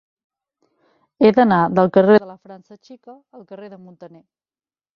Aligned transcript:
He 1.25 1.31
d'anar 1.39 1.59
del 1.81 1.91
carrer 1.99 2.17
de 2.23 2.29
la 2.31 2.37
França 2.47 2.79
Xica 2.89 3.15
al 3.41 3.47
carrer 3.53 3.73
de 3.75 3.81
Muntaner. 3.87 4.27